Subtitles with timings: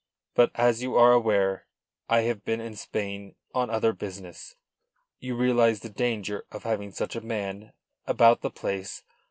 [0.33, 1.67] But, as you are aware,
[2.09, 4.55] I have been in Spain on other business.
[5.19, 7.71] You realise the danger of having such a man
[8.07, 9.03] about the place.